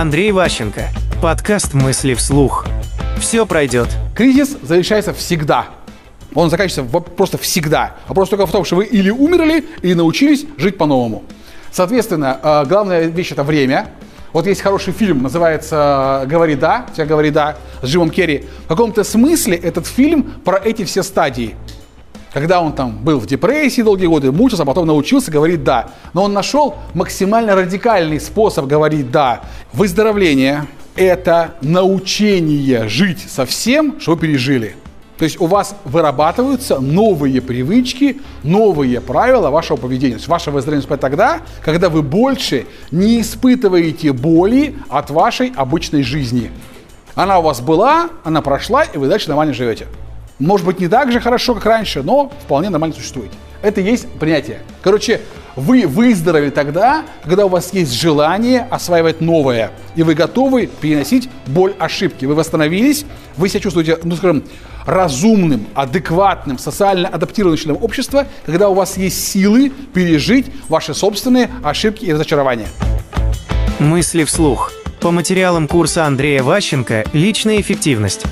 Андрей 0.00 0.30
Ващенко. 0.30 0.90
Подкаст 1.22 1.72
«Мысли 1.72 2.12
вслух». 2.12 2.66
Все 3.18 3.46
пройдет. 3.46 3.88
Кризис 4.14 4.54
завершается 4.60 5.14
всегда. 5.14 5.68
Он 6.34 6.50
заканчивается 6.50 7.00
просто 7.00 7.38
всегда. 7.38 7.96
Вопрос 8.06 8.28
только 8.28 8.44
в 8.44 8.52
том, 8.52 8.66
что 8.66 8.76
вы 8.76 8.84
или 8.84 9.08
умерли, 9.08 9.64
или 9.80 9.94
научились 9.94 10.44
жить 10.58 10.76
по-новому. 10.76 11.24
Соответственно, 11.72 12.38
э, 12.42 12.64
главная 12.66 13.06
вещь– 13.06 13.30
это 13.32 13.42
время. 13.42 13.88
Вот 14.34 14.46
есть 14.46 14.60
хороший 14.60 14.92
фильм, 14.92 15.22
называется 15.22 16.24
«Говори 16.26 16.56
да», 16.56 16.84
все 16.92 17.06
говори 17.06 17.30
да, 17.30 17.56
с 17.80 17.86
Джимом 17.86 18.10
Керри. 18.10 18.44
В 18.66 18.68
каком-то 18.68 19.02
смысле 19.02 19.56
этот 19.56 19.86
фильм 19.86 20.24
про 20.44 20.58
эти 20.58 20.84
все 20.84 21.02
стадии. 21.02 21.56
Когда 22.36 22.60
он 22.60 22.74
там 22.74 22.98
был 22.98 23.18
в 23.18 23.24
депрессии 23.24 23.80
долгие 23.80 24.08
годы, 24.08 24.30
мучился, 24.30 24.64
а 24.64 24.66
потом 24.66 24.86
научился 24.86 25.30
говорить 25.30 25.64
«да». 25.64 25.88
Но 26.12 26.22
он 26.24 26.34
нашел 26.34 26.74
максимально 26.92 27.54
радикальный 27.54 28.20
способ 28.20 28.66
говорить 28.66 29.10
«да». 29.10 29.40
Выздоровление– 29.72 30.66
это 30.96 31.54
научение 31.62 32.90
жить 32.90 33.24
со 33.26 33.46
всем, 33.46 33.98
что 33.98 34.12
вы 34.12 34.18
пережили. 34.18 34.76
То 35.16 35.24
есть 35.24 35.40
у 35.40 35.46
вас 35.46 35.76
вырабатываются 35.86 36.78
новые 36.78 37.40
привычки, 37.40 38.20
новые 38.42 39.00
правила 39.00 39.48
вашего 39.48 39.78
поведения. 39.78 40.16
То 40.16 40.18
есть 40.18 40.28
ваше 40.28 40.50
выздоровление 40.50 40.86
наступает 40.86 41.00
тогда, 41.00 41.40
когда 41.64 41.88
вы 41.88 42.02
больше 42.02 42.66
не 42.90 43.22
испытываете 43.22 44.12
боли 44.12 44.76
от 44.90 45.08
вашей 45.08 45.54
обычной 45.56 46.02
жизни. 46.02 46.50
Она 47.14 47.38
у 47.38 47.42
вас 47.42 47.62
была, 47.62 48.10
она 48.24 48.42
прошла, 48.42 48.82
и 48.82 48.98
вы 48.98 49.08
дальше 49.08 49.28
нормально 49.28 49.54
живете. 49.54 49.86
Может 50.38 50.66
быть, 50.66 50.80
не 50.80 50.88
так 50.88 51.12
же 51.12 51.20
хорошо, 51.20 51.54
как 51.54 51.64
раньше, 51.64 52.02
но 52.02 52.30
вполне 52.44 52.68
нормально 52.68 52.94
существует. 52.94 53.30
Это 53.62 53.80
и 53.80 53.84
есть 53.84 54.06
принятие. 54.18 54.60
Короче, 54.82 55.22
вы 55.56 55.86
выздоровели 55.86 56.50
тогда, 56.50 57.04
когда 57.24 57.46
у 57.46 57.48
вас 57.48 57.72
есть 57.72 57.92
желание 57.92 58.66
осваивать 58.70 59.22
новое, 59.22 59.70
и 59.94 60.02
вы 60.02 60.14
готовы 60.14 60.66
переносить 60.66 61.30
боль 61.46 61.74
ошибки. 61.78 62.26
Вы 62.26 62.34
восстановились, 62.34 63.06
вы 63.38 63.48
себя 63.48 63.60
чувствуете, 63.60 63.98
ну 64.04 64.14
скажем, 64.14 64.44
разумным, 64.84 65.66
адекватным, 65.74 66.58
социально 66.58 67.08
адаптированным 67.08 67.58
членом 67.58 67.82
общества, 67.82 68.26
когда 68.44 68.68
у 68.68 68.74
вас 68.74 68.98
есть 68.98 69.26
силы 69.26 69.70
пережить 69.94 70.46
ваши 70.68 70.92
собственные 70.92 71.50
ошибки 71.64 72.04
и 72.04 72.12
разочарования. 72.12 72.68
Мысли 73.78 74.24
вслух. 74.24 74.72
По 75.00 75.10
материалам 75.10 75.66
курса 75.66 76.04
Андрея 76.04 76.42
Ващенко 76.42 77.04
«Личная 77.12 77.60
эффективность». 77.60 78.26